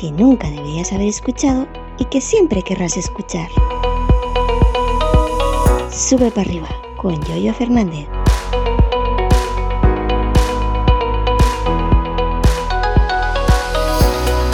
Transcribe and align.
Que 0.00 0.12
nunca 0.12 0.48
deberías 0.48 0.92
haber 0.92 1.08
escuchado 1.08 1.66
y 1.98 2.04
que 2.04 2.20
siempre 2.20 2.62
querrás 2.62 2.96
escuchar. 2.96 3.48
Sube 5.90 6.30
para 6.30 6.48
arriba 6.48 6.68
con 6.96 7.20
Yoyo 7.24 7.52
Fernández. 7.52 8.06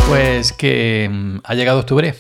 Pues 0.08 0.54
que 0.54 1.10
mm, 1.12 1.40
ha 1.44 1.54
llegado 1.54 1.80
octubre. 1.80 2.14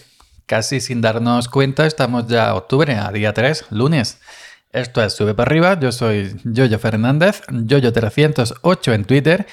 Casi 0.44 0.82
sin 0.82 1.00
darnos 1.00 1.48
cuenta, 1.48 1.86
estamos 1.86 2.26
ya 2.26 2.54
octubre, 2.54 2.94
a 2.94 3.10
día 3.10 3.32
3, 3.32 3.68
lunes. 3.70 4.18
Esto 4.70 5.02
es 5.02 5.14
Sube 5.14 5.32
para 5.32 5.48
arriba, 5.48 5.80
yo 5.80 5.92
soy 5.92 6.36
Yoyo 6.44 6.78
Fernández, 6.78 7.40
Yoyo308 7.48 8.92
en 8.92 9.04
Twitter, 9.06 9.46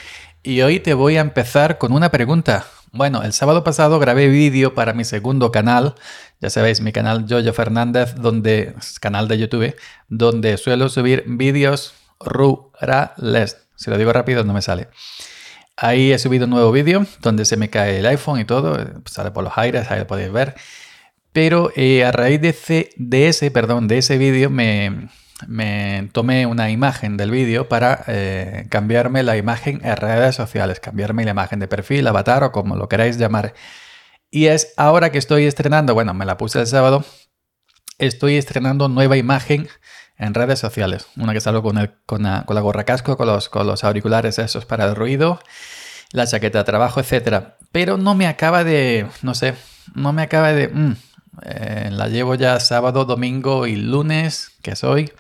y 0.44 0.60
hoy 0.60 0.82
te 0.82 0.94
voy 0.94 1.16
a 1.16 1.22
empezar 1.22 1.78
con 1.78 1.94
una 1.94 2.12
pregunta. 2.12 2.66
Bueno, 2.94 3.24
el 3.24 3.32
sábado 3.32 3.64
pasado 3.64 4.00
grabé 4.00 4.28
vídeo 4.28 4.74
para 4.74 4.92
mi 4.94 5.06
segundo 5.06 5.50
canal, 5.50 5.96
ya 6.42 6.50
sabéis, 6.50 6.82
mi 6.82 6.92
canal 6.92 7.26
Yoyo 7.26 7.54
Fernández, 7.54 8.16
donde, 8.16 8.76
canal 9.00 9.30
de 9.30 9.38
YouTube, 9.40 9.76
donde 10.10 10.58
suelo 10.58 10.90
subir 10.90 11.24
vídeos 11.26 11.94
rurales. 12.20 13.66
Si 13.78 13.90
lo 13.90 13.98
digo 13.98 14.12
rápido 14.12 14.44
no 14.44 14.54
me 14.54 14.62
sale. 14.62 14.90
Ahí 15.78 16.12
he 16.12 16.20
subido 16.20 16.46
un 16.46 16.52
nuevo 16.52 16.72
vídeo 16.74 17.06
donde 17.22 17.46
se 17.46 17.56
me 17.56 17.70
cae 17.70 18.00
el 18.00 18.06
iPhone 18.08 18.42
y 18.42 18.46
todo, 18.46 18.78
sale 19.06 19.32
por 19.32 19.46
los 19.46 19.58
aires, 19.58 19.90
ahí 19.90 20.00
lo 20.00 20.08
podéis 20.08 20.32
ver. 20.34 20.56
Pero 21.32 21.72
eh, 21.78 22.04
a 22.04 22.12
raíz 22.12 22.42
de 22.42 22.90
de 22.98 23.28
ese, 23.30 23.52
perdón, 23.52 23.88
de 23.88 24.00
ese 24.00 24.18
vídeo 24.18 24.50
me, 24.50 25.08
me, 25.48 26.10
tomé 26.12 26.46
una 26.46 26.70
imagen 26.70 27.18
del 27.18 27.32
vídeo 27.32 27.70
para 27.70 28.04
eh, 28.08 28.68
cambiarme 28.70 29.24
la 29.24 29.38
imagen 29.38 29.82
en 29.84 29.98
redes 29.98 30.36
sociales, 30.36 30.80
cambiarme 30.80 31.26
la 31.26 31.32
imagen 31.32 31.60
de 31.60 31.68
perfil, 31.68 32.08
avatar 32.08 32.44
o 32.44 32.52
como 32.52 32.76
lo 32.76 32.90
queráis 32.90 33.18
llamar. 33.18 33.54
Y 34.30 34.48
es 34.48 34.74
ahora 34.78 35.12
que 35.12 35.18
estoy 35.18 35.46
estrenando, 35.46 35.94
bueno, 35.94 36.14
me 36.14 36.26
la 36.26 36.38
puse 36.38 36.60
el 36.60 36.68
sábado, 36.68 37.04
estoy 37.98 38.38
estrenando 38.38 38.88
nueva 38.88 39.18
imagen 39.18 39.68
en 40.18 40.34
redes 40.34 40.60
sociales. 40.60 41.08
Una 41.18 41.34
que 41.34 41.42
salgo 41.42 41.64
con, 41.64 41.78
el, 41.78 41.92
con, 42.06 42.24
la, 42.24 42.44
con 42.46 42.62
gorra 42.62 42.84
casco, 42.84 43.18
con 43.18 43.28
los, 43.28 43.50
con 43.50 43.68
los 43.68 43.84
auriculares 43.84 44.40
esos 44.40 44.66
para 44.66 44.86
el 44.86 44.96
ruido, 44.96 45.40
la 46.12 46.28
chaqueta 46.28 46.60
de 46.60 46.64
trabajo, 46.64 47.00
etc. 47.00 47.56
Pero 47.72 47.98
no 47.98 48.16
me 48.16 48.28
acaba 48.28 48.64
de, 48.64 49.08
no 49.22 49.34
sé, 49.34 49.56
no 49.96 50.14
me 50.14 50.22
acaba 50.22 50.54
de... 50.54 50.68
Mm, 50.68 50.96
eh, 51.44 51.90
la 51.92 52.08
llevo 52.08 52.36
ya 52.36 52.60
sábado, 52.60 53.06
domingo 53.06 53.68
y 53.68 53.76
lunes, 53.76 54.52
que 54.62 54.76
soy. 54.76 55.12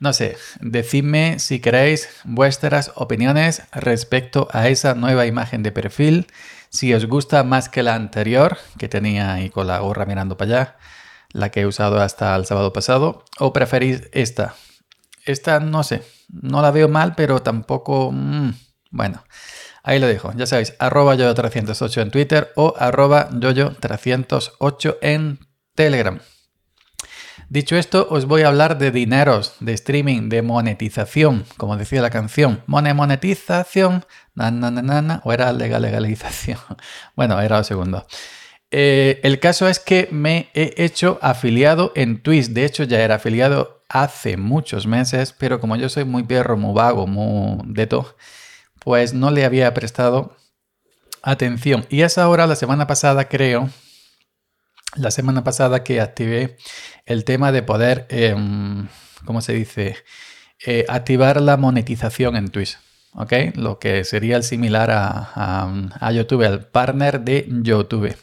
No 0.00 0.12
sé, 0.12 0.36
decidme 0.60 1.38
si 1.38 1.60
queréis 1.60 2.08
vuestras 2.24 2.92
opiniones 2.94 3.62
respecto 3.72 4.48
a 4.52 4.68
esa 4.68 4.94
nueva 4.94 5.26
imagen 5.26 5.62
de 5.62 5.72
perfil. 5.72 6.26
Si 6.68 6.92
os 6.92 7.06
gusta 7.06 7.44
más 7.44 7.68
que 7.68 7.82
la 7.82 7.94
anterior, 7.94 8.58
que 8.78 8.88
tenía 8.88 9.32
ahí 9.32 9.50
con 9.50 9.66
la 9.66 9.78
gorra 9.78 10.06
mirando 10.06 10.36
para 10.36 10.50
allá, 10.50 10.76
la 11.30 11.50
que 11.50 11.60
he 11.60 11.66
usado 11.66 12.00
hasta 12.00 12.34
el 12.34 12.46
sábado 12.46 12.72
pasado, 12.72 13.24
o 13.38 13.52
preferís 13.52 14.02
esta. 14.12 14.54
Esta 15.24 15.60
no 15.60 15.82
sé, 15.84 16.02
no 16.28 16.62
la 16.62 16.70
veo 16.70 16.88
mal, 16.88 17.14
pero 17.14 17.42
tampoco... 17.42 18.10
Mm, 18.12 18.50
bueno, 18.94 19.24
Ahí 19.86 19.98
lo 19.98 20.06
dejo, 20.06 20.32
ya 20.34 20.46
sabéis, 20.46 20.72
arroba 20.78 21.14
yoyo308 21.14 22.00
en 22.00 22.10
Twitter 22.10 22.52
o 22.56 22.74
arroba 22.78 23.28
yoyo308 23.32 24.96
en 25.02 25.40
Telegram. 25.74 26.20
Dicho 27.50 27.76
esto, 27.76 28.08
os 28.10 28.24
voy 28.24 28.42
a 28.42 28.48
hablar 28.48 28.78
de 28.78 28.90
dineros, 28.90 29.56
de 29.60 29.74
streaming, 29.74 30.30
de 30.30 30.40
monetización, 30.40 31.44
como 31.58 31.76
decía 31.76 32.00
la 32.00 32.08
canción. 32.08 32.62
monetización, 32.66 34.06
na, 34.34 34.50
na, 34.50 34.70
na, 34.70 35.02
na, 35.02 35.20
o 35.22 35.34
era 35.34 35.52
legal, 35.52 35.82
legalización. 35.82 36.58
Bueno, 37.14 37.38
era 37.42 37.58
lo 37.58 37.64
segundo. 37.64 38.06
Eh, 38.70 39.20
el 39.22 39.38
caso 39.38 39.68
es 39.68 39.80
que 39.80 40.08
me 40.10 40.48
he 40.54 40.82
hecho 40.82 41.18
afiliado 41.20 41.92
en 41.94 42.22
Twitch. 42.22 42.48
De 42.48 42.64
hecho, 42.64 42.84
ya 42.84 43.02
era 43.02 43.16
afiliado 43.16 43.82
hace 43.90 44.38
muchos 44.38 44.86
meses, 44.86 45.34
pero 45.38 45.60
como 45.60 45.76
yo 45.76 45.90
soy 45.90 46.06
muy 46.06 46.22
perro, 46.22 46.56
muy 46.56 46.72
vago, 46.72 47.06
muy 47.06 47.58
de 47.66 47.86
todo, 47.86 48.16
pues 48.84 49.14
no 49.14 49.30
le 49.30 49.44
había 49.44 49.72
prestado 49.74 50.36
atención. 51.22 51.86
Y 51.88 52.02
es 52.02 52.18
ahora, 52.18 52.46
la 52.46 52.54
semana 52.54 52.86
pasada, 52.86 53.28
creo, 53.28 53.70
la 54.96 55.10
semana 55.10 55.42
pasada 55.42 55.82
que 55.82 56.00
activé 56.00 56.56
el 57.06 57.24
tema 57.24 57.50
de 57.50 57.62
poder, 57.62 58.06
em, 58.10 58.88
¿cómo 59.24 59.40
se 59.40 59.54
dice? 59.54 59.96
Eh, 60.64 60.84
activar 60.88 61.40
la 61.40 61.56
monetización 61.56 62.36
en 62.36 62.48
Twitch. 62.50 62.78
¿Ok? 63.16 63.32
Lo 63.54 63.78
que 63.78 64.04
sería 64.04 64.36
el 64.36 64.42
similar 64.42 64.90
a, 64.90 66.10
YouTube, 66.12 66.42
el 66.42 66.60
partner 66.66 67.20
de 67.20 67.46
YouTube. 67.48 68.16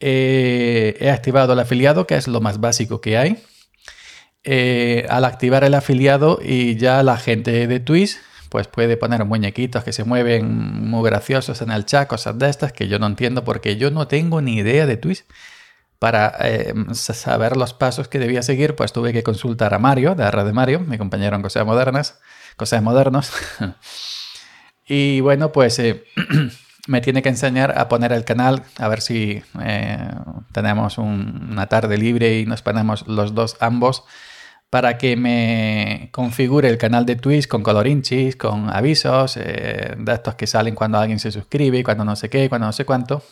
Eh, 0.00 0.96
he 0.98 1.10
activado 1.10 1.52
el 1.52 1.58
afiliado, 1.58 2.06
que 2.06 2.16
es 2.16 2.26
lo 2.26 2.40
más 2.40 2.60
básico 2.60 3.00
que 3.02 3.18
hay. 3.18 3.36
Eh, 4.42 5.06
al 5.10 5.26
activar 5.26 5.64
el 5.64 5.74
afiliado 5.74 6.38
y 6.42 6.76
ya 6.76 7.02
la 7.02 7.18
gente 7.18 7.66
de 7.66 7.80
Twitch 7.80 8.16
pues 8.50 8.66
puede 8.66 8.96
poner 8.96 9.24
muñequitos 9.24 9.84
que 9.84 9.92
se 9.92 10.04
mueven 10.04 10.90
muy 10.90 11.08
graciosos 11.08 11.62
en 11.62 11.70
el 11.70 11.86
chat, 11.86 12.08
cosas 12.08 12.36
de 12.36 12.50
estas 12.50 12.72
que 12.72 12.88
yo 12.88 12.98
no 12.98 13.06
entiendo 13.06 13.44
porque 13.44 13.76
yo 13.76 13.90
no 13.90 14.08
tengo 14.08 14.42
ni 14.42 14.56
idea 14.56 14.86
de 14.86 14.96
Twitch. 14.96 15.24
Para 16.00 16.34
eh, 16.40 16.74
saber 16.94 17.58
los 17.58 17.74
pasos 17.74 18.08
que 18.08 18.18
debía 18.18 18.42
seguir, 18.42 18.74
pues 18.74 18.92
tuve 18.92 19.12
que 19.12 19.22
consultar 19.22 19.74
a 19.74 19.78
Mario, 19.78 20.14
de 20.14 20.24
Arra 20.24 20.44
de 20.44 20.52
Mario, 20.52 20.80
mi 20.80 20.96
compañero 20.96 21.36
en 21.36 21.42
Cosas 21.42 21.64
Modernas, 21.66 22.18
Cosas 22.56 22.82
Modernos. 22.82 23.30
y 24.86 25.20
bueno, 25.20 25.52
pues 25.52 25.78
eh, 25.78 26.04
me 26.88 27.02
tiene 27.02 27.22
que 27.22 27.28
enseñar 27.28 27.78
a 27.78 27.88
poner 27.88 28.12
el 28.12 28.24
canal, 28.24 28.64
a 28.78 28.88
ver 28.88 29.02
si 29.02 29.42
eh, 29.62 30.10
tenemos 30.52 30.96
una 30.96 31.66
tarde 31.66 31.98
libre 31.98 32.40
y 32.40 32.46
nos 32.46 32.62
ponemos 32.62 33.06
los 33.06 33.34
dos 33.34 33.58
ambos 33.60 34.04
para 34.70 34.98
que 34.98 35.16
me 35.16 36.08
configure 36.12 36.68
el 36.68 36.78
canal 36.78 37.04
de 37.04 37.16
Twitch 37.16 37.48
con 37.48 37.64
colorinchis, 37.64 38.36
con 38.36 38.70
avisos, 38.70 39.36
eh, 39.36 39.96
de 39.98 40.12
estos 40.12 40.36
que 40.36 40.46
salen 40.46 40.76
cuando 40.76 40.98
alguien 40.98 41.18
se 41.18 41.32
suscribe, 41.32 41.82
cuando 41.82 42.04
no 42.04 42.14
sé 42.14 42.30
qué, 42.30 42.48
cuando 42.48 42.68
no 42.68 42.72
sé 42.72 42.84
cuánto. 42.84 43.24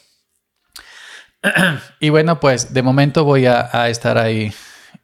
y 2.01 2.09
bueno, 2.09 2.41
pues 2.41 2.75
de 2.75 2.83
momento 2.83 3.23
voy 3.23 3.47
a, 3.47 3.89
estar 3.89 4.19
ahí 4.19 4.53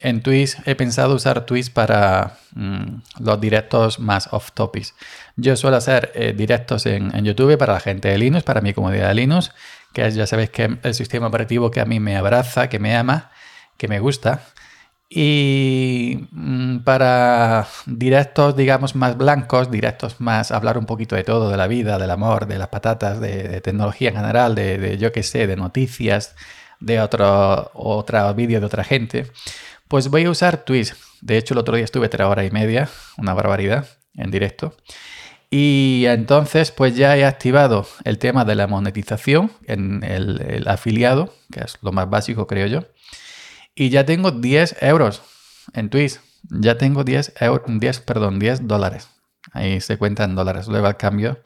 en 0.00 0.22
Twitch. 0.22 0.56
He 0.66 0.74
pensado 0.74 1.14
usar 1.14 1.46
Twitch 1.46 1.70
para 1.72 2.36
mm, 2.54 2.96
los 3.20 3.40
directos 3.40 4.00
más 4.00 4.28
off 4.32 4.50
topics. 4.52 4.94
Yo 5.36 5.56
suelo 5.56 5.76
hacer 5.76 6.10
eh, 6.16 6.34
directos 6.36 6.86
en, 6.86 7.14
en, 7.14 7.24
YouTube 7.24 7.56
para 7.56 7.74
la 7.74 7.80
gente 7.80 8.08
de 8.08 8.18
Linux, 8.18 8.42
para 8.42 8.60
mi 8.60 8.74
comunidad 8.74 9.08
de 9.08 9.14
Linux, 9.14 9.52
que 9.92 10.10
ya 10.10 10.26
sabéis 10.26 10.50
que 10.50 10.64
es 10.64 10.70
el 10.82 10.94
sistema 10.94 11.28
operativo 11.28 11.70
que 11.70 11.80
a 11.80 11.84
mí 11.84 12.00
me 12.00 12.16
abraza, 12.16 12.68
que 12.68 12.80
me 12.80 12.96
ama, 12.96 13.30
que 13.76 13.86
me 13.86 14.00
gusta. 14.00 14.40
Y 15.16 16.26
mm, 16.32 16.78
para 16.78 17.69
directos, 17.86 18.56
digamos, 18.56 18.97
más 18.97 19.16
blancos, 19.16 19.70
directos 19.70 20.20
más 20.20 20.50
hablar 20.50 20.76
un 20.76 20.86
poquito 20.86 21.14
de 21.14 21.22
todo, 21.22 21.50
de 21.50 21.56
la 21.56 21.69
vida, 21.69 21.98
del 21.98 22.10
amor, 22.10 22.48
de 22.48 22.58
las 22.58 22.66
patatas, 22.66 23.20
de, 23.20 23.60
tecnología 23.60 24.08
en 24.08 24.16
general, 24.16 24.56
de, 24.56 24.98
yo 24.98 25.12
qué 25.12 25.22
sé, 25.22 25.47
de 25.47 25.54
noticias, 25.54 26.34
de 26.80 27.00
otro, 27.00 27.70
otro 27.75 28.34
vídeo 28.34 28.58
de 28.58 28.66
otra 28.66 28.82
gente, 28.82 29.30
pues 29.86 30.08
voy 30.08 30.25
a 30.25 30.30
usar 30.30 30.64
Twitch. 30.64 30.97
De 31.20 31.36
hecho, 31.36 31.54
el 31.54 31.58
otro 31.58 31.76
día 31.76 31.84
estuve 31.84 32.08
tres 32.08 32.26
horas 32.26 32.44
y 32.44 32.50
media, 32.50 32.88
una 33.16 33.34
barbaridad, 33.34 33.86
en 34.16 34.32
directo. 34.32 34.75
Y 35.48 36.06
entonces, 36.08 36.72
pues 36.72 36.96
ya 36.96 37.16
he 37.16 37.25
activado 37.25 37.86
el 38.02 38.19
tema 38.19 38.44
de 38.44 38.56
la 38.56 38.66
monetización 38.66 39.52
en 39.66 40.02
el 40.02 40.66
afiliado, 40.66 41.32
que 41.52 41.61
es 41.61 41.78
lo 41.82 41.93
más 41.93 42.11
básico, 42.11 42.49
creo 42.49 42.66
yo. 42.66 42.84
Y 43.75 43.91
ya 43.91 44.05
tengo 44.05 44.31
10 44.31 44.76
euros 44.82 45.23
en 45.73 45.91
Twitch. 45.91 46.21
Ya 46.50 46.79
tengo 46.79 47.05
10, 47.05 47.35
10, 47.67 48.00
perdón, 48.00 48.38
10 48.38 48.67
dólares. 48.69 49.09
Ahí 49.53 49.81
se 49.81 49.97
cuentan 49.97 50.35
dólares. 50.35 50.69
Luego 50.69 50.87
al 50.87 50.97
cambio. 50.97 51.41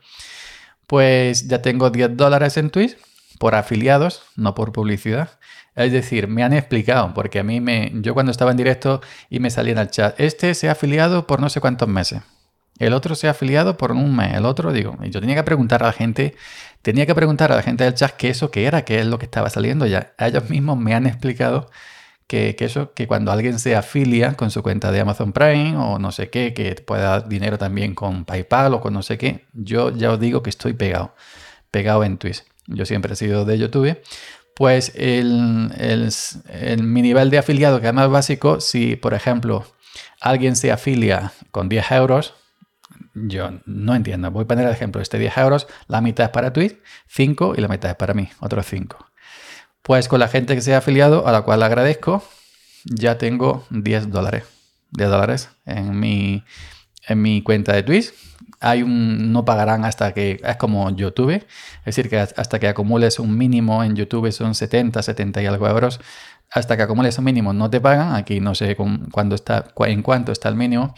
Pues 0.87 1.49
ya 1.49 1.63
tengo 1.63 1.91
10 1.91 2.17
dólares 2.17 2.57
en 2.57 2.71
Twitch 2.71 2.97
por 3.39 3.55
afiliados, 3.55 4.23
no 4.37 4.55
por 4.55 4.73
publicidad. 4.73 5.39
Es 5.75 5.93
decir, 5.93 6.27
me 6.27 6.43
han 6.43 6.53
explicado, 6.53 7.15
porque 7.15 7.39
a 7.39 7.45
mí 7.45 7.61
me. 7.61 7.93
Yo 7.95 8.15
cuando 8.15 8.33
estaba 8.33 8.51
en 8.51 8.57
directo 8.57 9.01
y 9.31 9.39
me 9.39 9.51
salía 9.51 9.73
en 9.73 9.79
el 9.79 9.91
chat, 9.91 10.19
este 10.19 10.55
se 10.55 10.69
ha 10.69 10.73
afiliado 10.73 11.27
por 11.27 11.41
no 11.41 11.49
sé 11.49 11.61
cuántos 11.61 11.89
meses. 11.89 12.23
El 12.79 12.93
otro 12.93 13.15
se 13.15 13.29
ha 13.29 13.33
afiliado 13.33 13.77
por 13.77 13.93
un 13.93 14.15
mes. 14.17 14.35
El 14.35 14.45
otro, 14.45 14.73
digo, 14.73 14.97
y 15.03 15.11
yo 15.11 15.21
tenía 15.21 15.37
que 15.37 15.43
preguntar 15.45 15.83
a 15.83 15.87
la 15.87 15.93
gente, 15.93 16.37
tenía 16.83 17.07
que 17.07 17.15
preguntar 17.15 17.53
a 17.53 17.57
la 17.57 17.63
gente 17.63 17.85
del 17.85 17.95
chat 17.95 18.13
qué 18.17 18.31
eso 18.31 18.51
qué 18.51 18.67
era, 18.67 18.85
qué 18.85 19.01
es 19.01 19.07
lo 19.07 19.19
que 19.19 19.27
estaba 19.27 19.51
saliendo 19.51 19.87
ya. 19.87 20.15
Ellos 20.19 20.49
mismos 20.51 20.79
me 20.79 20.95
han 20.95 21.07
explicado 21.07 21.71
que, 22.29 22.55
eso, 22.61 22.93
que 22.93 23.07
cuando 23.07 23.33
alguien 23.33 23.59
se 23.59 23.75
afilia 23.75 24.35
con 24.35 24.51
su 24.51 24.63
cuenta 24.63 24.93
de 24.93 25.01
Amazon 25.01 25.33
Prime 25.33 25.77
o 25.79 25.99
no 25.99 26.13
sé 26.13 26.29
qué, 26.29 26.53
que 26.53 26.75
pueda 26.75 27.03
dar 27.03 27.29
dinero 27.29 27.57
también 27.59 27.95
con 27.95 28.27
PayPal 28.27 28.75
o 28.75 28.81
con 28.81 28.93
no 28.93 29.03
sé 29.03 29.17
qué, 29.17 29.47
yo 29.55 29.91
ya 29.91 30.13
os 30.13 30.21
digo 30.21 30.43
que 30.43 30.51
estoy 30.51 30.75
pegado, 30.75 31.15
pegado 31.71 32.05
en 32.05 32.19
Twitch. 32.19 32.45
Yo 32.67 32.85
siempre 32.85 33.15
he 33.15 33.17
sido 33.17 33.47
de 33.47 33.59
YouTube. 33.59 33.99
Pues 34.55 34.93
el, 34.95 35.71
mi 36.83 37.01
nivel 37.01 37.31
de 37.31 37.39
afiliado, 37.39 37.81
que 37.81 37.87
es 37.87 37.95
más 37.95 38.11
básico, 38.11 38.61
si 38.61 38.97
por 38.97 39.15
ejemplo 39.15 39.65
alguien 40.21 40.55
se 40.55 40.71
afilia 40.71 41.33
con 41.51 41.69
10 41.71 41.93
euros, 41.93 42.35
yo 43.15 43.53
no 43.65 43.95
entiendo. 43.95 44.31
Voy 44.31 44.45
a 44.45 44.49
poner 44.49 44.67
el 44.67 44.73
ejemplo. 44.73 45.01
Este 45.01 45.19
10 45.19 45.39
euros, 45.39 45.67
la 45.87 46.03
mitad 46.03 46.27
es 46.27 46.31
para 46.31 46.53
Twitch, 46.53 46.77
5 47.07 47.55
y 47.57 47.61
la 47.61 47.69
mitad 47.69 47.91
es 47.91 47.97
para 47.97 48.13
mí, 48.13 48.29
otros 48.41 48.67
5. 48.67 48.99
Pues 49.83 50.09
con 50.09 50.21
la 50.21 50.29
gente 50.29 50.55
que 50.55 50.61
se 50.61 50.75
ha 50.75 50.79
afiliado, 50.79 51.27
a 51.27 51.33
la 51.33 51.43
cual 51.43 51.63
agradezco, 51.63 52.23
ya 52.85 53.19
tengo 53.19 53.65
10 53.71 54.11
dólares. 54.11 54.45
10 54.93 55.11
dólares 55.11 55.51
en 55.67 55.99
mi, 55.99 56.45
en 57.07 57.23
mi 57.23 57.43
cuenta 57.43 57.73
de 57.73 57.83
Twitch. 57.83 58.13
Hay 58.61 58.83
un, 58.83 59.33
no 59.33 59.45
pagarán 59.45 59.85
hasta 59.85 60.13
que, 60.13 60.41
es 60.43 60.57
como 60.57 60.91
YouTube, 60.91 61.31
es 61.31 61.85
decir, 61.85 62.11
que 62.11 62.19
hasta 62.19 62.59
que 62.59 62.67
acumules 62.67 63.19
un 63.19 63.37
mínimo 63.37 63.85
en 63.85 63.95
YouTube 63.95 64.33
son 64.33 64.55
70, 64.55 65.03
70 65.03 65.43
y 65.43 65.47
algo 65.47 65.69
euros. 65.69 66.01
Hasta 66.51 66.77
que 66.77 66.83
acumules 66.83 67.19
un 67.19 67.25
mínimo 67.25 67.53
no 67.53 67.71
te 67.71 67.81
pagan. 67.81 68.15
Aquí 68.15 68.41
no 68.41 68.55
sé 68.55 68.77
cuándo 69.11 69.35
está, 69.35 69.73
en 69.87 70.03
cuánto 70.03 70.33
está 70.33 70.49
el 70.49 70.55
mínimo. 70.55 70.95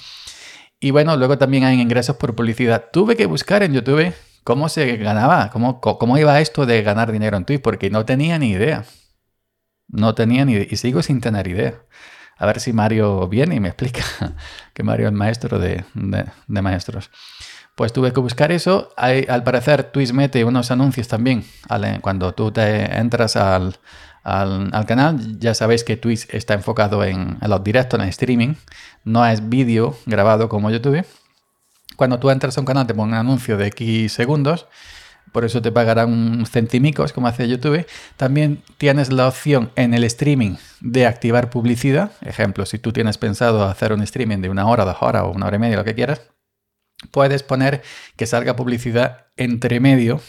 Y 0.79 0.93
bueno, 0.93 1.17
luego 1.17 1.37
también 1.37 1.65
hay 1.65 1.81
ingresos 1.81 2.17
por 2.17 2.35
publicidad. 2.35 2.87
Tuve 2.93 3.17
que 3.17 3.27
buscar 3.27 3.63
en 3.63 3.75
YouTube 3.75 4.15
cómo 4.45 4.69
se 4.69 4.97
ganaba, 4.97 5.51
cómo, 5.51 5.81
cómo 5.81 6.19
iba 6.19 6.41
esto 6.41 6.67
de 6.67 6.83
ganar 6.83 7.13
dinero 7.13 7.37
en 7.37 7.45
Twitch, 7.45 7.63
porque 7.63 7.91
no 7.91 8.05
tenía 8.05 8.39
ni 8.39 8.51
idea. 8.51 8.85
No 9.89 10.15
tenía 10.15 10.45
ni 10.45 10.53
idea. 10.53 10.67
Y 10.71 10.77
sigo 10.77 11.03
sin 11.03 11.21
tener 11.21 11.49
idea. 11.49 11.75
A 12.41 12.47
ver 12.47 12.59
si 12.59 12.73
Mario 12.73 13.29
viene 13.29 13.57
y 13.57 13.61
me 13.61 13.69
explica, 13.69 14.03
que 14.75 14.83
Mario 14.83 15.09
es 15.09 15.13
maestro 15.13 15.59
de, 15.59 15.85
maestros. 16.47 17.11
Pues 17.75 17.93
tuve 17.93 18.13
que 18.13 18.21
buscar 18.21 18.51
eso. 18.51 18.89
al 18.97 19.45
parecer, 19.45 19.85
Twitch 19.85 20.13
mete 20.13 20.45
unos 20.45 20.71
anuncios 20.71 21.07
también. 21.07 21.45
Cuando 22.01 22.33
tú 22.33 22.51
te 22.51 22.97
entras 22.97 23.37
al, 23.37 23.79
canal, 24.23 25.39
ya 25.39 25.55
sabéis 25.55 25.85
que 25.85 25.99
Twitch 25.99 26.29
está 26.31 26.55
enfocado 26.55 27.05
en, 27.05 27.39
los 27.47 27.63
directos, 27.63 28.01
en 28.01 28.09
streaming. 28.09 28.55
No 29.05 29.27
es 29.27 29.49
vídeo 29.49 29.97
grabado 30.07 30.49
como 30.49 30.71
YouTube. 30.71 31.05
Cuando 32.01 32.19
tú 32.19 32.31
entras 32.31 32.57
a 32.57 32.61
un 32.63 32.65
canal, 32.65 32.87
te 32.87 32.95
pone 32.95 33.13
un 33.13 33.19
anuncio 33.19 33.59
de 33.59 33.67
X 33.67 34.15
segundos 34.15 34.67
por 35.33 35.45
eso 35.45 35.61
te 35.61 35.71
pagarán 35.71 36.11
un 36.11 36.47
centimicos 36.47 37.13
como 37.13 37.29
hace 37.29 37.47
YouTube. 37.47 37.87
También 38.17 38.63
tienes 38.79 39.13
la 39.13 39.29
opción 39.29 39.71
en 39.77 39.93
el 39.93 40.05
streaming 40.05 40.57
de 40.81 41.07
activar 41.07 41.51
publicidad. 41.51 42.13
Ejemplo, 42.23 42.65
si 42.65 42.79
tú 42.79 42.91
tienes 42.93 43.19
pensado 43.19 43.65
hacer 43.65 43.93
un 43.93 44.01
streaming 44.01 44.39
de 44.39 44.49
una 44.49 44.67
hora, 44.67 44.87
dos 44.87 44.97
horas 45.03 45.25
o 45.25 45.31
una 45.31 45.47
hora 45.47 45.57
y 45.57 45.61
media, 45.61 45.77
lo 45.77 45.85
que 45.85 45.95
quieras, 45.95 46.23
puedes 47.11 47.43
poner 47.43 47.83
que 48.17 48.27
salga 48.27 48.57
publicidad 48.57 49.27
entre 49.37 49.79
medio, 49.79 50.23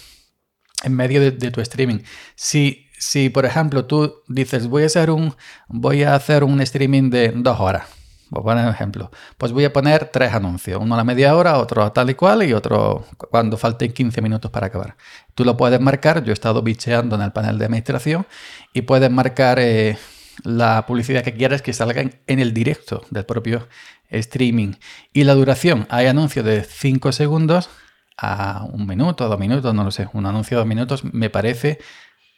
en 0.84 0.94
medio 0.94 1.22
de, 1.22 1.32
tu 1.32 1.62
streaming. 1.62 2.00
Si, 2.36 2.90
si, 3.00 3.30
por 3.30 3.46
ejemplo, 3.46 3.86
tú 3.86 4.22
dices, 4.28 4.68
voy 4.68 4.84
a 4.84 4.88
hacer 4.88 5.10
un, 5.10 5.36
voy 5.68 6.04
a 6.04 6.16
hacer 6.16 6.44
un 6.44 6.62
streaming 6.62 7.10
de 7.10 7.32
dos 7.34 7.60
horas 7.60 8.01
Voy 8.32 8.40
a 8.40 8.44
poner 8.44 8.66
un 8.66 8.72
ejemplo. 8.72 9.12
Pues 9.38 9.52
voy 9.52 9.66
a 9.66 9.74
poner 9.74 10.06
tres 10.06 10.34
anuncios. 10.34 10.82
Uno 10.82 10.94
a 10.96 10.98
la 10.98 11.04
media 11.04 11.36
hora, 11.36 11.58
otro 11.58 11.84
a 11.84 11.92
tal 11.92 12.10
y 12.12 12.16
cual 12.16 12.44
y 12.44 12.54
otro 12.54 13.06
cuando 13.18 13.58
falten 13.58 13.92
15 13.92 14.22
minutos 14.22 14.50
para 14.50 14.68
acabar. 14.68 14.96
Tú 15.36 15.44
lo 15.44 15.58
puedes 15.58 15.82
marcar. 15.82 16.24
Yo 16.24 16.32
he 16.32 16.34
estado 16.34 16.62
bicheando 16.62 17.18
en 17.18 17.24
el 17.24 17.34
panel 17.34 17.58
de 17.58 17.66
administración 17.66 18.26
y 18.72 18.84
puedes 18.84 19.12
marcar 19.12 19.60
eh, 19.60 19.98
la 20.46 20.86
publicidad 20.86 21.26
que 21.26 21.34
quieras 21.34 21.62
que 21.62 21.74
salga 21.74 22.04
en, 22.04 22.40
el 22.40 22.54
directo 22.54 23.04
del 23.10 23.26
propio 23.26 23.68
streaming. 24.10 24.76
Y 25.12 25.26
la 25.26 25.34
duración. 25.34 25.86
Hay 25.90 26.08
anuncios 26.08 26.46
de 26.46 26.64
5 26.64 27.12
segundos 27.12 27.70
a 28.18 28.64
un 28.64 28.88
minuto, 28.88 29.28
dos 29.28 29.40
minutos, 29.40 29.76
no 29.76 29.84
lo 29.84 29.92
sé. 29.92 30.08
Un 30.14 30.26
anuncio 30.26 30.56
de 30.56 30.60
dos 30.62 30.68
minutos 30.70 31.04
me 31.04 31.30
parece 31.30 31.80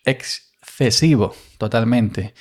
excesivo 0.05 1.35
totalmente. 1.59 2.33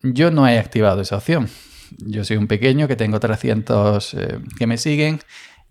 Yo 0.00 0.30
no 0.30 0.48
he 0.48 0.58
activado 0.58 1.02
esa 1.02 1.18
opción 1.18 1.50
yo 1.98 2.24
soy 2.24 2.36
un 2.36 2.46
pequeño 2.46 2.88
que 2.88 2.96
tengo 2.96 3.20
300 3.20 4.14
eh, 4.14 4.38
que 4.58 4.66
me 4.66 4.76
siguen, 4.76 5.20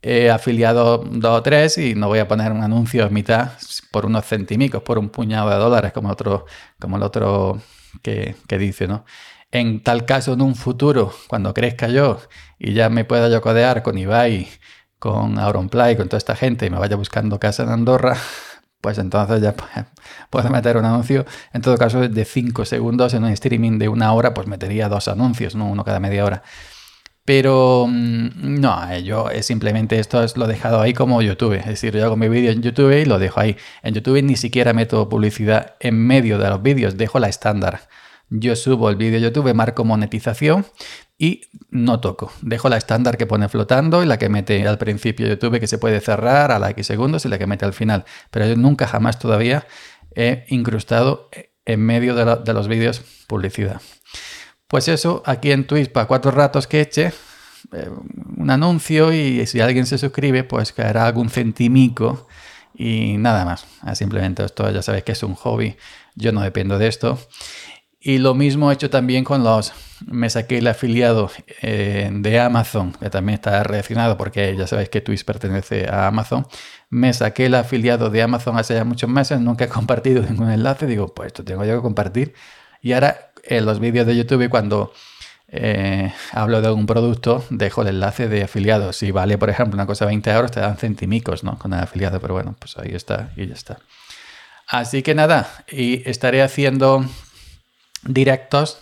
he 0.03 0.29
afiliado 0.29 0.97
dos 0.97 1.39
o 1.39 1.41
tres 1.41 1.77
y 1.77 1.95
no 1.95 2.07
voy 2.09 2.19
a 2.19 2.27
poner 2.27 2.51
un 2.51 2.61
anuncio 2.61 3.05
en 3.07 3.13
mitad 3.13 3.51
por 3.89 4.05
unos 4.05 4.25
centimicos, 4.25 4.83
por 4.83 4.99
un 4.99 5.09
puñado 5.09 5.49
de 5.49 5.55
dólares, 5.55 5.93
como, 5.93 6.09
otro, 6.09 6.45
como 6.79 6.97
el 6.97 7.03
otro 7.03 7.61
que, 8.01 8.35
dice, 8.49 8.87
¿no? 8.87 9.05
En 9.51 9.81
tal 9.81 10.05
caso, 10.05 10.33
en 10.33 10.41
un 10.41 10.55
futuro, 10.55 11.13
cuando 11.27 11.53
crezca 11.53 11.87
yo 11.87 12.19
y 12.59 12.73
ya 12.73 12.89
me 12.89 13.05
pueda 13.05 13.29
yo 13.29 13.41
codear 13.41 13.81
con 13.81 13.97
Ibai, 13.97 14.47
con 14.99 15.39
Auronplay, 15.39 15.95
con 15.95 16.09
toda 16.09 16.17
esta 16.17 16.35
gente 16.35 16.65
y 16.65 16.69
me 16.69 16.79
vaya 16.79 16.95
buscando 16.95 17.39
casa 17.39 17.63
en 17.63 17.69
Andorra, 17.69 18.17
pues 18.83 18.97
entonces 18.97 19.41
ya 19.41 19.55
puedo 20.29 20.49
meter 20.49 20.75
un 20.75 20.83
anuncio. 20.83 21.25
En 21.53 21.61
todo 21.61 21.77
caso, 21.77 22.01
de 22.01 22.25
5 22.25 22.65
segundos 22.65 23.13
en 23.13 23.23
un 23.23 23.29
streaming 23.31 23.79
de 23.79 23.87
una 23.87 24.11
hora, 24.11 24.33
pues 24.33 24.45
metería 24.45 24.89
dos 24.89 25.07
anuncios, 25.07 25.55
¿no? 25.55 25.69
Uno 25.69 25.85
cada 25.85 26.01
media 26.01 26.25
hora. 26.25 26.43
Pero 27.23 27.87
mm, 27.87 28.59
no, 28.59 28.91
eh, 28.91 29.03
yo 29.03 29.29
simplemente 29.41 29.97
esto 29.99 30.21
es 30.21 30.35
lo 30.35 30.45
he 30.45 30.47
dejado 30.49 30.81
ahí 30.81 30.93
como 30.93 31.21
YouTube. 31.21 31.53
Es 31.53 31.65
decir, 31.65 31.95
yo 31.95 32.03
hago 32.03 32.17
mi 32.17 32.27
vídeo 32.27 32.51
en 32.51 32.61
YouTube 32.61 32.91
y 32.91 33.05
lo 33.05 33.19
dejo 33.19 33.39
ahí. 33.39 33.55
En 33.83 33.93
YouTube 33.93 34.21
ni 34.21 34.35
siquiera 34.35 34.73
meto 34.73 35.07
publicidad 35.07 35.75
en 35.79 35.97
medio 36.05 36.37
de 36.37 36.49
los 36.49 36.61
vídeos, 36.61 36.97
dejo 36.97 37.19
la 37.19 37.29
estándar. 37.29 37.87
Yo 38.35 38.55
subo 38.55 38.89
el 38.89 38.95
vídeo 38.95 39.19
YouTube, 39.19 39.53
marco 39.53 39.85
monetización 39.85 40.65
y 41.19 41.41
no 41.69 41.99
toco. 41.99 42.31
Dejo 42.41 42.67
la 42.67 42.77
estándar 42.77 43.15
que 43.15 43.27
pone 43.27 43.47
flotando 43.47 44.01
y 44.01 44.07
la 44.07 44.17
que 44.17 44.27
mete 44.27 44.67
al 44.67 44.79
principio 44.79 45.27
YouTube 45.27 45.59
que 45.59 45.67
se 45.67 45.77
puede 45.77 45.99
cerrar 45.99 46.51
a 46.51 46.57
la 46.57 46.71
X 46.71 46.87
segundos 46.87 47.25
y 47.25 47.29
la 47.29 47.37
que 47.37 47.45
mete 47.45 47.63
al 47.65 47.73
final. 47.73 48.05
Pero 48.31 48.47
yo 48.47 48.55
nunca 48.55 48.87
jamás 48.87 49.19
todavía 49.19 49.67
he 50.15 50.45
incrustado 50.47 51.29
en 51.65 51.81
medio 51.81 52.15
de, 52.15 52.53
los 52.53 52.67
vídeos 52.67 53.03
publicidad. 53.27 53.81
Pues 54.67 54.87
eso, 54.87 55.21
aquí 55.27 55.51
en 55.51 55.67
Twitch 55.67 55.91
para 55.91 56.07
cuatro 56.07 56.31
ratos 56.31 56.65
que 56.65 56.81
eche 56.81 57.13
eh, 57.71 57.89
un 58.37 58.49
anuncio 58.49 59.13
y 59.13 59.45
si 59.45 59.61
alguien 59.61 59.85
se 59.85 59.99
suscribe 59.99 60.43
pues 60.43 60.73
caerá 60.73 61.05
algún 61.05 61.29
centimico 61.29 62.27
y 62.73 63.15
nada 63.19 63.45
más. 63.45 63.67
Ah, 63.81 63.93
simplemente 63.93 64.43
esto 64.43 64.71
ya 64.71 64.81
sabéis 64.81 65.03
que 65.03 65.11
es 65.11 65.21
un 65.21 65.35
hobby, 65.35 65.77
yo 66.15 66.31
no 66.31 66.41
dependo 66.41 66.79
de 66.79 66.87
esto. 66.87 67.19
Y 68.05 68.17
lo 68.17 68.35
mismo 68.35 68.69
he 68.69 68.73
hecho 68.73 68.89
también 68.89 69.23
con 69.23 69.45
los... 69.45 69.71
Me 70.05 70.29
saqué 70.29 70.57
el 70.57 70.67
afiliado 70.67 71.31
eh, 71.61 72.09
de 72.11 72.39
Amazon, 72.41 72.91
que 72.91 73.09
también 73.09 73.35
está 73.35 73.63
relacionado 73.63 74.17
porque 74.17 74.53
ya 74.57 74.67
sabéis 74.67 74.89
que 74.89 74.99
Twitch 74.99 75.23
pertenece 75.23 75.87
a 75.87 76.07
Amazon. 76.07 76.45
Me 76.89 77.13
saqué 77.13 77.45
el 77.45 77.55
afiliado 77.55 78.09
de 78.09 78.21
Amazon 78.21 78.57
hace 78.57 78.73
ya 78.73 78.83
muchos 78.83 79.09
meses, 79.09 79.39
nunca 79.39 79.63
he 79.63 79.67
compartido 79.69 80.21
ningún 80.21 80.51
enlace. 80.51 80.85
Digo, 80.85 81.13
pues 81.13 81.27
esto 81.27 81.45
tengo 81.45 81.63
yo 81.63 81.77
que 81.77 81.81
compartir. 81.81 82.33
Y 82.81 82.91
ahora 82.91 83.31
en 83.45 83.65
los 83.65 83.79
vídeos 83.79 84.05
de 84.05 84.17
YouTube 84.17 84.49
cuando 84.49 84.91
eh, 85.47 86.11
hablo 86.33 86.59
de 86.59 86.67
algún 86.67 86.85
producto, 86.85 87.45
dejo 87.51 87.83
el 87.83 87.87
enlace 87.87 88.27
de 88.27 88.43
afiliado. 88.43 88.91
Si 88.91 89.11
vale, 89.11 89.37
por 89.37 89.49
ejemplo, 89.49 89.75
una 89.75 89.85
cosa 89.85 90.05
20 90.05 90.29
euros, 90.29 90.51
te 90.51 90.59
dan 90.59 90.75
centimicos 90.75 91.45
¿no? 91.45 91.57
con 91.57 91.71
el 91.71 91.79
afiliado. 91.79 92.19
Pero 92.19 92.33
bueno, 92.33 92.53
pues 92.59 92.77
ahí 92.77 92.91
está 92.93 93.31
y 93.37 93.47
ya 93.47 93.53
está. 93.53 93.79
Así 94.67 95.03
que 95.03 95.15
nada, 95.15 95.49
y 95.71 96.09
estaré 96.09 96.41
haciendo 96.41 97.05
directos 98.05 98.79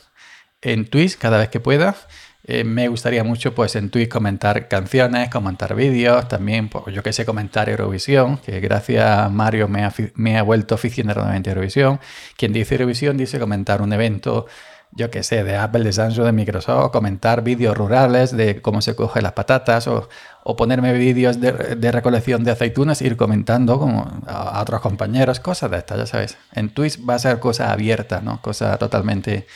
en 0.62 0.86
Twitch 0.86 1.18
cada 1.18 1.38
vez 1.38 1.50
que 1.50 1.60
pueda. 1.60 1.96
Eh, 2.44 2.64
me 2.64 2.88
gustaría 2.88 3.24
mucho 3.24 3.54
pues 3.54 3.76
en 3.76 3.92
Twitch 3.92 4.10
comentar 4.10 4.68
canciones, 4.68 5.30
comentar 5.30 5.76
vídeos, 5.76 6.28
también 6.28 6.70
pues, 6.70 6.94
yo 6.94 7.04
que 7.04 7.14
sé 7.14 7.24
comentar 7.24 7.70
Eurovisión, 7.70 8.38
que 8.38 8.60
gracias 8.60 9.06
a 9.06 9.30
Mario 9.30 9.68
me 9.68 9.84
ha, 9.84 9.94
me 10.16 10.38
ha 10.38 10.44
vuelto 10.44 10.74
aficionado 10.76 11.24
a 11.24 11.38
Eurovisión. 11.38 12.00
Quien 12.38 12.52
dice 12.52 12.76
Eurovisión 12.76 13.16
dice 13.16 13.40
comentar 13.40 13.82
un 13.82 13.94
evento, 13.94 14.48
yo 14.94 15.10
que 15.10 15.24
sé, 15.24 15.44
de 15.44 15.56
Apple, 15.56 15.84
de 15.84 15.94
Samsung, 15.94 16.26
de 16.26 16.32
Microsoft, 16.34 16.92
comentar 16.92 17.44
vídeos 17.44 17.78
rurales 17.78 18.36
de 18.36 18.62
cómo 18.62 18.82
se 18.82 18.96
coge 18.96 19.22
las 19.22 19.32
patatas 19.34 19.88
o, 19.88 20.10
ponerme 20.58 20.94
vídeos 20.94 21.40
de, 21.40 21.92
recolección 21.92 22.44
de 22.44 22.52
aceitunas 22.52 23.02
e 23.02 23.08
ir 23.08 23.16
comentando 23.16 23.80
como 23.80 24.22
a, 24.28 24.62
otros 24.62 24.82
compañeros, 24.82 25.40
cosas 25.40 25.72
de 25.72 25.78
estas, 25.78 25.98
ya 25.98 26.06
sabes. 26.06 26.38
En 26.54 26.70
Twitch 26.70 27.00
va 27.08 27.16
a 27.16 27.20
ser 27.20 27.40
cosa 27.40 27.72
abierta, 27.72 28.22
¿no? 28.22 28.42
Cosa 28.42 28.78
totalmente 28.78 29.48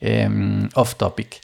em, 0.00 0.68
off 0.74 0.94
topic. 0.94 1.40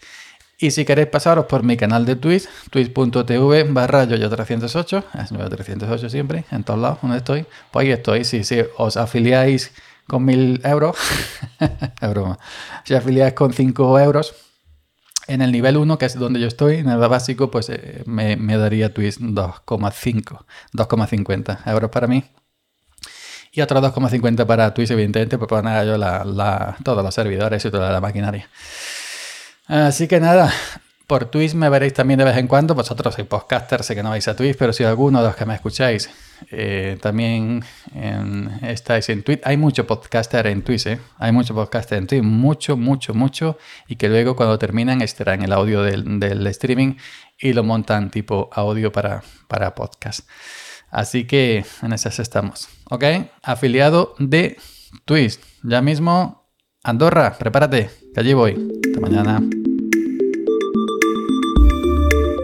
Y 0.59 0.71
si 0.71 0.87
queréis 0.87 1.09
pasaros 1.09 1.45
por 1.47 1.63
mi 1.63 1.77
canal 1.77 2.07
de 2.07 2.17
Twitch, 2.17 2.49
twitch.tv 2.71 3.65
barra 3.65 4.05
yoyo308, 4.05 5.05
es 5.23 5.33
yoyo308 5.33 6.09
siempre, 6.09 6.45
en 6.51 6.65
todos 6.65 6.81
lados 6.81 6.99
donde 7.03 7.19
estoy, 7.19 7.45
pues 7.71 7.85
ahí 7.85 7.93
estoy. 7.93 8.25
Si, 8.25 8.45
si 8.45 8.63
os 8.79 8.97
afiliáis 8.97 9.73
con 10.07 10.25
mil 10.25 10.61
euros, 10.65 10.97
si 12.85 12.95
afiliáis 12.95 13.35
con 13.35 13.53
5 13.53 14.01
euros, 14.01 14.35
en 15.27 15.43
el 15.43 15.53
nivel 15.53 15.77
1, 15.77 15.99
que 15.99 16.07
es 16.07 16.19
donde 16.19 16.41
yo 16.41 16.47
estoy, 16.47 16.77
en 16.77 16.89
el 16.89 16.99
básico, 16.99 17.51
pues 17.51 17.71
eh, 17.71 18.03
me, 18.07 18.37
daría 18.59 18.93
Twitch 18.93 19.19
2,5, 19.19 20.45
2,50 20.73 21.59
euros 21.67 21.91
para 21.91 22.07
mí. 22.07 22.25
Y 23.53 23.61
otros 23.61 23.83
2,50 23.83 24.47
para 24.47 24.75
Twitch, 24.75 24.91
evidentemente, 24.91 25.39
pues 25.39 25.49
poner 25.49 25.87
yo 25.87 25.97
la, 25.97 26.77
todos 26.83 27.03
los 27.03 27.15
servidores 27.15 27.65
y 27.65 27.71
toda 27.71 27.93
la 27.93 28.01
maquinaria. 28.01 28.49
Así 29.67 30.09
que 30.09 30.21
nada, 30.21 30.53
por 31.07 31.27
Twitch 31.27 31.55
me 31.55 31.69
veréis 31.69 31.93
también 31.93 32.19
de 32.19 32.25
vez 32.25 32.37
en 32.37 32.47
cuando. 32.47 32.75
Vosotros 32.75 33.15
sois 33.15 33.27
podcasters, 33.27 33.87
sé 33.87 33.95
que 33.95 34.03
no 34.03 34.11
vais 34.11 34.27
a 34.29 34.35
Twitch, 34.35 34.57
pero 34.57 34.73
si 34.73 34.85
alguno 34.85 35.21
de 35.21 35.29
los 35.29 35.37
que 35.37 35.45
me 35.45 35.55
escucháis 35.55 36.09
eh, 36.51 36.99
también 37.01 37.65
estáis 38.63 39.09
en 39.09 39.23
Twitch. 39.23 39.41
Hay 39.45 39.57
mucho 39.57 39.87
podcaster 39.87 40.47
en 40.47 40.63
Twitch, 40.63 40.87
¿eh? 40.87 41.01
Hay 41.19 41.33
mucho 41.33 41.55
podcaster 41.55 41.99
en 41.99 42.07
Twitch, 42.07 42.23
mucho, 42.23 42.77
mucho, 42.77 43.15
mucho. 43.15 43.59
Y 43.89 43.97
que 43.97 44.09
luego 44.09 44.37
cuando 44.37 44.59
terminan 44.59 45.03
extraen 45.03 45.43
el 45.43 45.53
audio 45.53 45.83
del, 45.83 46.47
streaming 46.47 46.97
y 47.39 47.53
lo 47.53 47.65
montan 47.65 48.11
tipo 48.11 48.51
audio 48.53 48.93
para, 48.93 49.23
para 49.49 49.75
podcast. 49.75 50.29
Así 50.91 51.27
que 51.27 51.65
en 51.83 51.93
esas 51.93 52.19
estamos. 52.19 52.69
¿Ok? 52.91 53.05
Afiliado 53.43 54.15
de 54.19 54.57
Twitch. 55.05 55.39
Ya 55.63 55.83
mismo, 55.83 56.49
Andorra, 56.83 57.37
prepárate, 57.39 57.91
que 58.15 58.21
allí 58.21 58.35
voy. 58.35 58.71
Hasta 58.87 59.01
mañana. 59.01 59.43